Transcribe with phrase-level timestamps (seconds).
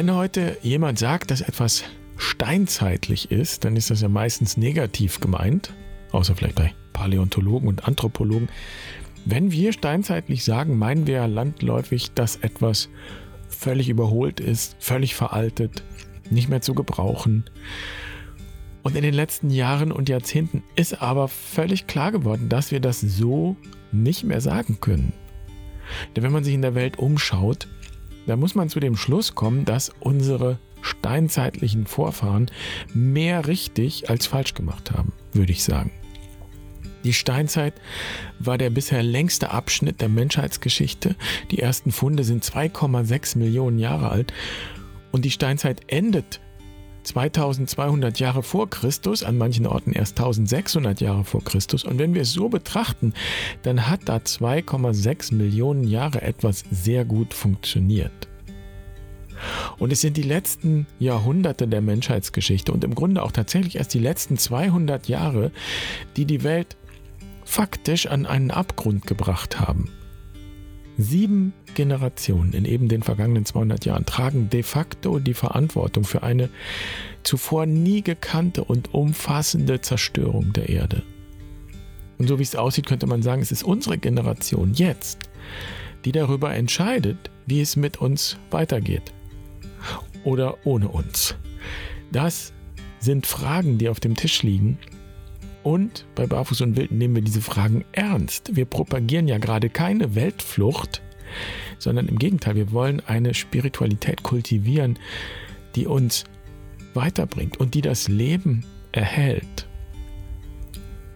[0.00, 1.84] Wenn heute jemand sagt, dass etwas
[2.16, 5.74] steinzeitlich ist, dann ist das ja meistens negativ gemeint,
[6.10, 8.48] außer vielleicht bei Paläontologen und Anthropologen.
[9.26, 12.88] Wenn wir steinzeitlich sagen, meinen wir ja landläufig, dass etwas
[13.50, 15.84] völlig überholt ist, völlig veraltet,
[16.30, 17.44] nicht mehr zu gebrauchen.
[18.82, 23.02] Und in den letzten Jahren und Jahrzehnten ist aber völlig klar geworden, dass wir das
[23.02, 23.54] so
[23.92, 25.12] nicht mehr sagen können.
[26.16, 27.68] Denn wenn man sich in der Welt umschaut,
[28.30, 32.48] dann muss man zu dem Schluss kommen, dass unsere steinzeitlichen Vorfahren
[32.94, 35.90] mehr richtig als falsch gemacht haben, würde ich sagen.
[37.02, 37.74] Die Steinzeit
[38.38, 41.16] war der bisher längste Abschnitt der Menschheitsgeschichte.
[41.50, 44.32] Die ersten Funde sind 2,6 Millionen Jahre alt
[45.10, 46.40] und die Steinzeit endet
[47.02, 51.84] 2200 Jahre vor Christus, an manchen Orten erst 1600 Jahre vor Christus.
[51.84, 53.14] Und wenn wir es so betrachten,
[53.62, 58.28] dann hat da 2,6 Millionen Jahre etwas sehr gut funktioniert.
[59.78, 63.98] Und es sind die letzten Jahrhunderte der Menschheitsgeschichte und im Grunde auch tatsächlich erst die
[63.98, 65.50] letzten 200 Jahre,
[66.16, 66.76] die die Welt
[67.44, 69.90] faktisch an einen Abgrund gebracht haben.
[71.02, 76.50] Sieben Generationen in eben den vergangenen 200 Jahren tragen de facto die Verantwortung für eine
[77.22, 81.02] zuvor nie gekannte und umfassende Zerstörung der Erde.
[82.18, 85.20] Und so wie es aussieht, könnte man sagen, es ist unsere Generation jetzt,
[86.04, 89.12] die darüber entscheidet, wie es mit uns weitergeht.
[90.24, 91.34] Oder ohne uns.
[92.12, 92.52] Das
[92.98, 94.78] sind Fragen, die auf dem Tisch liegen
[95.62, 98.56] und bei Barfuß und Wild nehmen wir diese Fragen ernst.
[98.56, 101.02] Wir propagieren ja gerade keine Weltflucht,
[101.78, 104.98] sondern im Gegenteil, wir wollen eine Spiritualität kultivieren,
[105.76, 106.24] die uns
[106.94, 109.66] weiterbringt und die das Leben erhält.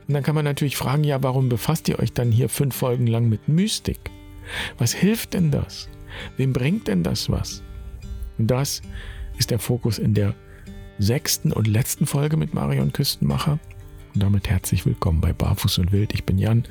[0.06, 3.06] Und dann kann man natürlich fragen, ja, warum befasst ihr euch dann hier fünf Folgen
[3.06, 4.10] lang mit Mystik?
[4.76, 5.88] Was hilft denn das?
[6.36, 7.62] Wem bringt denn das was?
[8.38, 8.82] Und das
[9.38, 10.34] ist der Fokus in der
[10.98, 13.58] sechsten und letzten Folge mit Marion Küstenmacher.
[14.14, 16.14] Und damit herzlich willkommen bei Barfuß und Wild.
[16.14, 16.64] Ich bin Jan.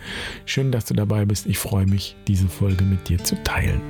[0.45, 1.45] Schön, dass du dabei bist.
[1.45, 3.81] Ich freue mich, diese Folge mit dir zu teilen.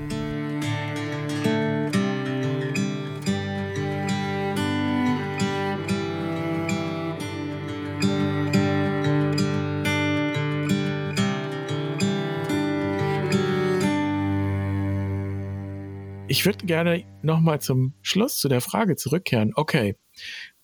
[16.27, 19.51] Ich würde gerne nochmal zum Schluss zu der Frage zurückkehren.
[19.53, 19.95] Okay,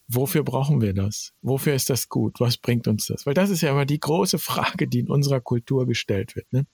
[0.10, 1.34] wofür brauchen wir das?
[1.42, 2.40] Wofür ist das gut?
[2.40, 3.26] Was bringt uns das?
[3.26, 6.52] Weil das ist ja immer die große Frage, die in unserer Kultur gestellt wird.
[6.52, 6.66] Ne?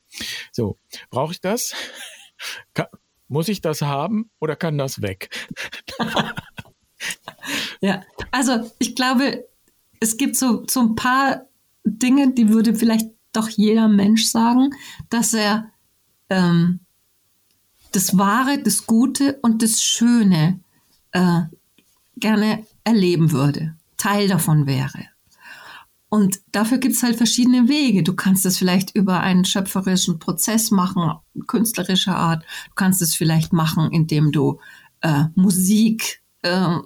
[0.51, 0.79] So,
[1.09, 1.73] brauche ich das?
[2.73, 2.87] Kann,
[3.27, 5.29] muss ich das haben oder kann das weg?
[7.81, 9.47] ja, also ich glaube,
[9.99, 11.47] es gibt so, so ein paar
[11.83, 14.75] Dinge, die würde vielleicht doch jeder Mensch sagen,
[15.09, 15.71] dass er
[16.29, 16.81] ähm,
[17.93, 20.59] das Wahre, das Gute und das Schöne
[21.13, 21.41] äh,
[22.17, 25.09] gerne erleben würde, Teil davon wäre.
[26.07, 28.01] Und dafür gibt es halt verschiedene Wege.
[28.01, 31.11] Du kannst es vielleicht über einen schöpferischen Prozess machen,
[31.47, 32.43] künstlerischer Art.
[32.69, 34.59] Du kannst es vielleicht machen, indem du
[35.01, 36.77] äh, Musik äh,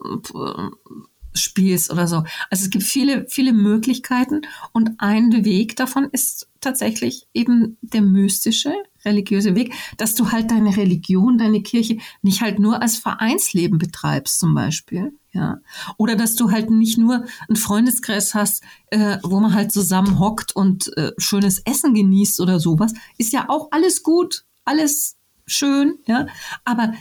[1.33, 2.23] spielst oder so.
[2.49, 4.41] Also es gibt viele, viele Möglichkeiten
[4.73, 8.73] und ein Weg davon ist tatsächlich eben der mystische,
[9.05, 14.39] religiöse Weg, dass du halt deine Religion, deine Kirche nicht halt nur als Vereinsleben betreibst
[14.39, 15.59] zum Beispiel, ja,
[15.97, 20.55] oder dass du halt nicht nur einen Freundeskreis hast, äh, wo man halt zusammen hockt
[20.55, 26.27] und äh, schönes Essen genießt oder sowas, ist ja auch alles gut, alles schön, ja,
[26.65, 26.93] aber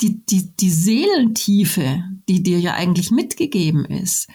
[0.00, 4.28] die, die, die Seelentiefe, die dir ja eigentlich mitgegeben ist,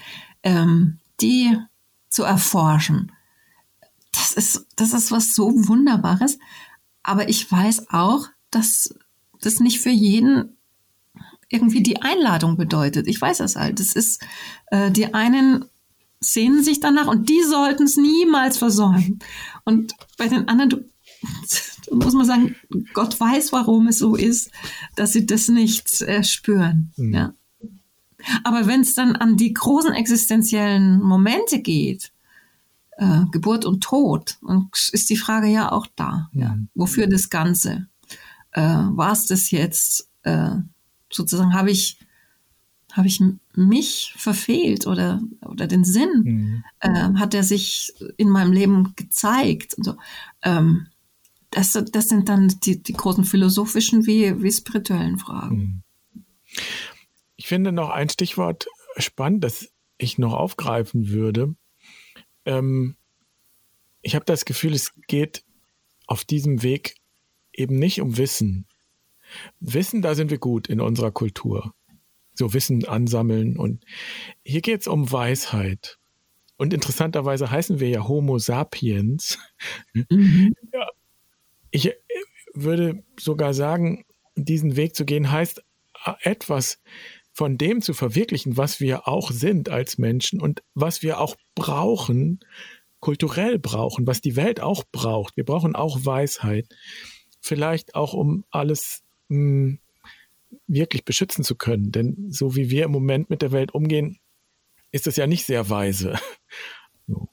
[0.43, 1.57] ähm, die
[2.09, 3.11] zu erforschen,
[4.35, 6.39] ist, das ist was so Wunderbares.
[7.03, 8.93] Aber ich weiß auch, dass
[9.41, 10.55] das nicht für jeden
[11.49, 13.07] irgendwie die Einladung bedeutet.
[13.07, 13.79] Ich weiß das halt.
[13.79, 14.21] Das ist,
[14.67, 15.65] äh, die einen
[16.19, 19.19] sehnen sich danach und die sollten es niemals versäumen.
[19.63, 20.85] Und bei den anderen, du,
[21.95, 22.55] muss man sagen,
[22.93, 24.49] Gott weiß, warum es so ist,
[24.95, 26.91] dass sie das nicht äh, spüren.
[26.97, 27.13] Mhm.
[27.13, 27.33] Ja.
[28.43, 32.11] Aber wenn es dann an die großen existenziellen Momente geht,
[32.97, 36.29] äh, Geburt und Tod, und ist die Frage ja auch da.
[36.33, 36.57] Ja.
[36.73, 37.87] Wofür das Ganze?
[38.51, 40.09] Äh, War es das jetzt?
[40.23, 40.55] Äh,
[41.11, 41.99] sozusagen habe ich
[42.95, 43.21] habe ich
[43.53, 46.21] mich verfehlt oder, oder den Sinn?
[46.23, 46.63] Mhm.
[46.79, 49.73] Äh, hat er sich in meinem Leben gezeigt?
[49.73, 49.97] Und so.
[50.41, 50.87] Ähm,
[51.51, 55.83] das, das sind dann die, die großen philosophischen wie, wie spirituellen Fragen.
[56.13, 56.23] Mhm.
[57.35, 58.67] Ich finde noch ein Stichwort
[58.97, 61.55] spannend, das ich noch aufgreifen würde.
[62.45, 62.95] Ähm,
[64.01, 65.43] ich habe das Gefühl, es geht
[66.07, 66.95] auf diesem Weg
[67.53, 68.67] eben nicht um Wissen,
[69.59, 71.73] Wissen, da sind wir gut in unserer Kultur.
[72.33, 73.57] So Wissen ansammeln.
[73.57, 73.85] Und
[74.43, 75.97] hier geht es um Weisheit.
[76.57, 79.39] Und interessanterweise heißen wir ja Homo sapiens.
[79.93, 80.53] Mhm.
[80.73, 80.87] Ja,
[81.71, 81.93] ich
[82.53, 84.05] würde sogar sagen,
[84.35, 85.61] diesen Weg zu gehen heißt
[86.21, 86.81] etwas
[87.35, 92.39] von dem zu verwirklichen, was wir auch sind als Menschen und was wir auch brauchen,
[93.01, 95.35] kulturell brauchen, was die Welt auch braucht.
[95.35, 96.73] Wir brauchen auch Weisheit.
[97.41, 99.79] Vielleicht auch, um alles mh, hm,
[100.67, 101.91] wirklich beschützen zu können.
[101.91, 104.17] Denn so wie wir im Moment mit der Welt umgehen,
[104.91, 106.17] ist es ja nicht sehr weise.
[107.07, 107.27] So.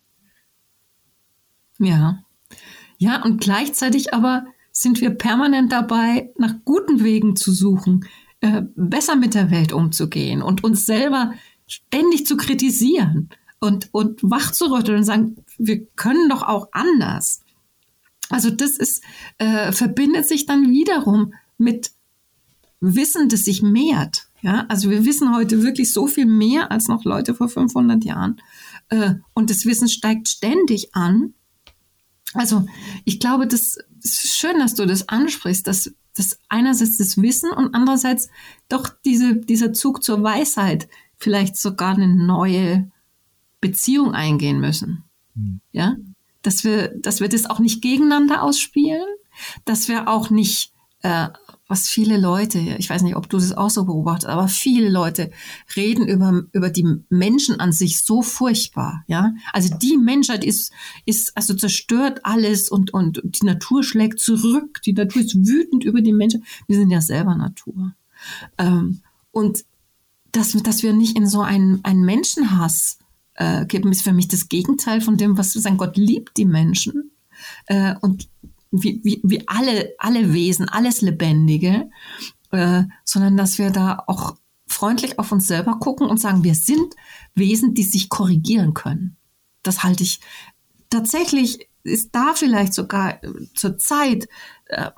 [1.78, 2.22] Ja.
[2.98, 8.06] Ja, und gleichzeitig aber sind wir permanent dabei, nach guten Wegen zu suchen,
[8.42, 11.32] äh, besser mit der Welt umzugehen und uns selber
[11.66, 13.30] ständig zu kritisieren
[13.60, 17.42] und, und rütteln und sagen, wir können doch auch anders.
[18.30, 19.04] Also das ist,
[19.38, 21.92] äh, verbindet sich dann wiederum mit
[22.80, 24.26] Wissen, das sich mehrt.
[24.40, 28.40] Ja, also wir wissen heute wirklich so viel mehr als noch Leute vor 500 Jahren.
[28.88, 31.34] Äh, und das Wissen steigt ständig an.
[32.34, 32.66] Also
[33.04, 37.74] ich glaube, das ist schön, dass du das ansprichst, dass das einerseits das Wissen und
[37.74, 38.28] andererseits
[38.68, 42.90] doch diese, dieser Zug zur Weisheit vielleicht sogar eine neue
[43.60, 45.04] Beziehung eingehen müssen.
[45.34, 45.60] Mhm.
[45.70, 45.96] Ja,
[46.42, 49.06] dass wir, dass wir das auch nicht gegeneinander ausspielen,
[49.64, 50.72] dass wir auch nicht
[51.02, 51.28] äh,
[51.72, 55.30] was viele Leute, ich weiß nicht, ob du das auch so beobachtest, aber viele Leute
[55.74, 59.32] reden über, über die Menschen an sich so furchtbar, ja.
[59.54, 60.70] Also die Menschheit ist,
[61.06, 64.82] ist, also zerstört alles und, und die Natur schlägt zurück.
[64.84, 66.44] Die Natur ist wütend über die Menschen.
[66.66, 67.94] Wir sind ja selber Natur.
[68.58, 69.64] Ähm, und
[70.30, 72.98] dass, dass wir nicht in so einen, einen Menschenhass
[73.32, 77.12] äh, geben, ist für mich das Gegenteil von dem, was sein Gott liebt, die Menschen.
[77.64, 78.28] Äh, und
[78.72, 81.90] wie, wie, wie alle, alle Wesen, alles Lebendige,
[82.50, 84.36] äh, sondern dass wir da auch
[84.66, 86.94] freundlich auf uns selber gucken und sagen, wir sind
[87.34, 89.16] Wesen, die sich korrigieren können.
[89.62, 90.20] Das halte ich
[90.90, 94.28] tatsächlich ist da vielleicht sogar äh, zur Zeit
[94.66, 94.90] äh,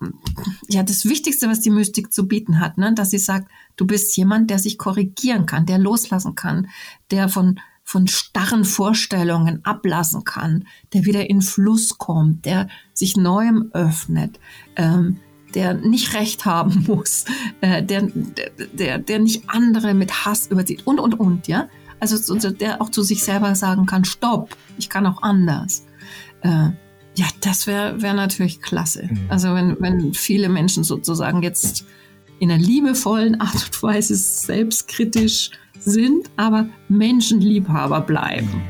[0.68, 2.92] ja das Wichtigste, was die Mystik zu bieten hat, ne?
[2.94, 6.68] dass sie sagt, du bist jemand, der sich korrigieren kann, der loslassen kann,
[7.10, 10.64] der von von starren Vorstellungen ablassen kann,
[10.94, 14.40] der wieder in Fluss kommt, der sich Neuem öffnet,
[14.74, 15.20] ähm,
[15.54, 17.26] der nicht recht haben muss,
[17.60, 18.10] äh, der,
[18.72, 21.68] der, der nicht andere mit Hass überzieht und, und, und, ja.
[22.00, 25.86] Also der auch zu sich selber sagen kann, stopp, ich kann auch anders.
[26.42, 26.70] Äh,
[27.16, 29.08] ja, das wäre wär natürlich klasse.
[29.10, 29.26] Mhm.
[29.28, 31.86] Also wenn, wenn viele Menschen sozusagen jetzt
[32.40, 35.50] in einer liebevollen Art und Weise selbstkritisch
[35.84, 38.62] sind, aber Menschenliebhaber bleiben.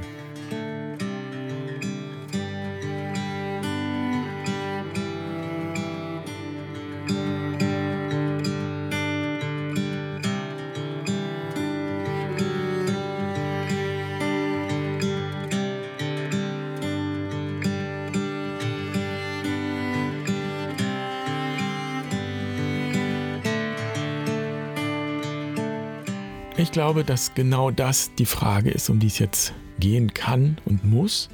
[26.56, 30.84] Ich glaube, dass genau das die Frage ist, um die es jetzt gehen kann und
[30.84, 31.28] muss.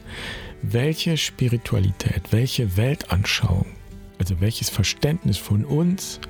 [0.63, 3.67] Welche Spiritualität, welche Weltanschauung,
[4.19, 6.21] also welches Verständnis von uns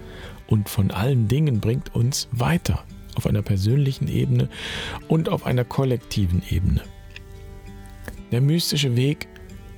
[0.49, 4.49] und von allen Dingen bringt uns weiter auf einer persönlichen Ebene
[5.07, 6.83] und auf einer kollektiven Ebene.
[8.33, 9.29] Der mystische Weg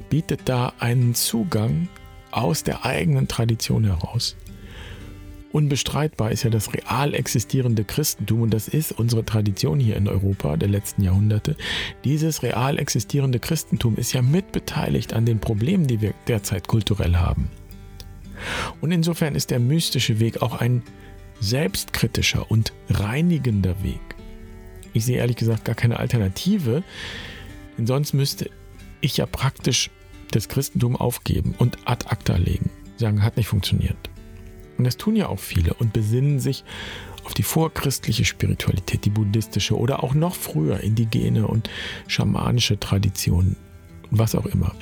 [0.09, 1.89] bietet da einen Zugang
[2.31, 4.37] aus der eigenen Tradition heraus.
[5.53, 10.57] Unbestreitbar ist ja das real existierende Christentum und das ist unsere Tradition hier in Europa
[10.57, 11.57] der letzten Jahrhunderte.
[12.05, 17.51] Dieses real existierende Christentum ist ja mitbeteiligt an den Problemen, die wir derzeit kulturell haben.
[18.81, 20.83] Und insofern ist der mystische Weg auch ein
[21.41, 24.01] selbstkritischer und reinigender Weg.
[24.95, 26.83] Ich sehe ehrlich gesagt gar keine Alternative,
[27.77, 28.51] denn sonst müsste
[29.01, 29.91] ich ja praktisch
[30.31, 32.71] das Christentum aufgeben und ad acta legen.
[32.97, 34.12] Sagen, hat nicht funktioniert.
[34.79, 36.65] Und das tun ja auch viele und besinnen sich
[37.25, 41.71] auf die vorchristliche Spiritualität, die buddhistische oder auch noch früher indigene und
[42.09, 43.57] schamanische Traditionen,
[44.11, 44.75] was auch immer.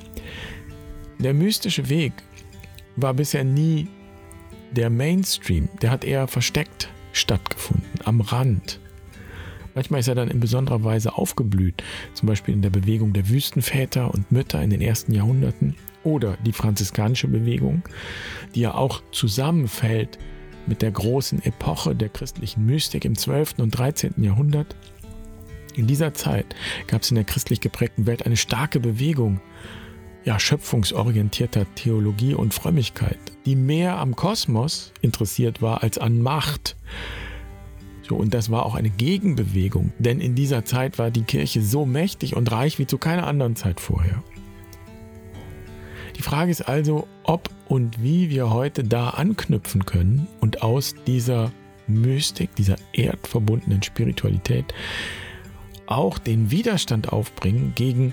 [1.19, 2.13] Der mystische Weg
[2.97, 3.89] war bisher nie
[4.73, 8.81] der Mainstream, der hat eher versteckt stattgefunden, am Rand.
[9.75, 11.83] Manchmal ist er dann in besonderer Weise aufgeblüht,
[12.15, 16.53] zum Beispiel in der Bewegung der Wüstenväter und Mütter in den ersten Jahrhunderten oder die
[16.53, 17.83] franziskanische Bewegung,
[18.55, 20.19] die ja auch zusammenfällt
[20.67, 23.55] mit der großen Epoche der christlichen Mystik im 12.
[23.59, 24.15] und 13.
[24.23, 24.77] Jahrhundert.
[25.75, 26.55] In dieser Zeit
[26.87, 29.41] gab es in der christlich geprägten Welt eine starke Bewegung
[30.25, 33.19] ja, schöpfungsorientierter Theologie und Frömmigkeit.
[33.47, 36.77] die mehr am Kosmos interessiert war als an Macht.
[38.07, 41.87] So, und das war auch eine Gegenbewegung, denn in dieser Zeit war die Kirche so
[41.87, 44.23] mächtig und reich wie zu keiner anderen Zeit vorher.
[46.21, 51.51] Die Frage ist also, ob und wie wir heute da anknüpfen können und aus dieser
[51.87, 54.67] Mystik, dieser erdverbundenen Spiritualität
[55.87, 58.13] auch den Widerstand aufbringen gegen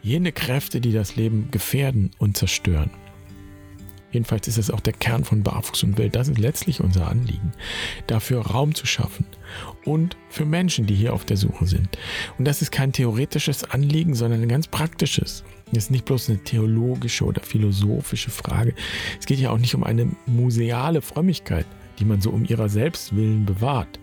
[0.00, 2.90] jene Kräfte, die das Leben gefährden und zerstören.
[4.16, 6.16] Jedenfalls ist es auch der Kern von Barfuß und Wild.
[6.16, 7.52] Das ist letztlich unser Anliegen,
[8.06, 9.26] dafür Raum zu schaffen
[9.84, 11.98] und für Menschen, die hier auf der Suche sind.
[12.38, 15.44] Und das ist kein theoretisches Anliegen, sondern ein ganz praktisches.
[15.70, 18.72] Es ist nicht bloß eine theologische oder philosophische Frage.
[19.20, 21.66] Es geht ja auch nicht um eine museale Frömmigkeit,
[21.98, 24.00] die man so um ihrer selbst willen bewahrt.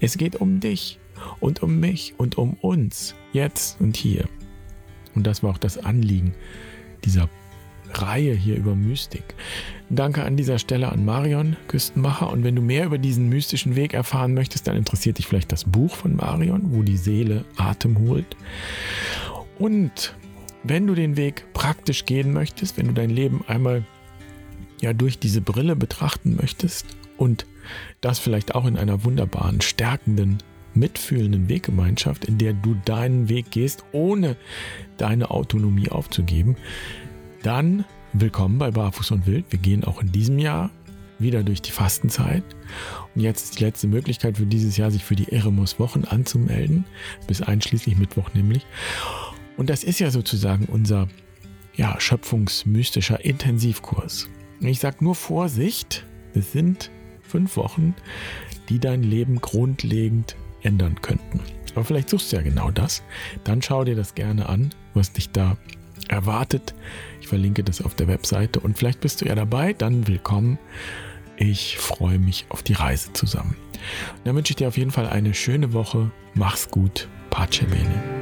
[0.00, 0.98] Es geht um dich
[1.38, 4.28] und um mich und um uns, jetzt und hier.
[5.14, 6.34] Und das war auch das Anliegen
[7.04, 7.28] dieser
[8.00, 9.34] Reihe hier über Mystik.
[9.90, 12.30] Danke an dieser Stelle an Marion Küstenmacher.
[12.30, 15.64] Und wenn du mehr über diesen mystischen Weg erfahren möchtest, dann interessiert dich vielleicht das
[15.64, 18.36] Buch von Marion, wo die Seele Atem holt.
[19.58, 20.14] Und
[20.64, 23.84] wenn du den Weg praktisch gehen möchtest, wenn du dein Leben einmal
[24.80, 27.46] ja durch diese Brille betrachten möchtest und
[28.00, 30.38] das vielleicht auch in einer wunderbaren, stärkenden
[30.74, 34.36] mitfühlenden Weggemeinschaft, in der du deinen Weg gehst, ohne
[34.96, 36.56] deine Autonomie aufzugeben,
[37.42, 39.46] dann willkommen bei Barfuß und Wild.
[39.50, 40.70] Wir gehen auch in diesem Jahr
[41.18, 42.44] wieder durch die Fastenzeit.
[43.14, 46.84] Und jetzt ist die letzte Möglichkeit für dieses Jahr, sich für die Eremus-Wochen anzumelden,
[47.26, 48.64] bis einschließlich Mittwoch nämlich.
[49.56, 51.08] Und das ist ja sozusagen unser
[51.74, 54.28] ja, schöpfungsmystischer Intensivkurs.
[54.60, 56.90] Ich sage nur Vorsicht, es sind
[57.22, 57.94] fünf Wochen,
[58.68, 61.40] die dein Leben grundlegend ändern könnten.
[61.74, 63.02] Aber vielleicht suchst du ja genau das.
[63.44, 65.56] Dann schau dir das gerne an, was dich da
[66.12, 66.74] erwartet.
[67.20, 69.72] Ich verlinke das auf der Webseite und vielleicht bist du ja dabei.
[69.72, 70.58] Dann willkommen.
[71.36, 73.56] Ich freue mich auf die Reise zusammen.
[73.72, 76.10] Und dann wünsche ich dir auf jeden Fall eine schöne Woche.
[76.34, 77.08] Mach's gut.
[77.30, 78.21] Pace bene.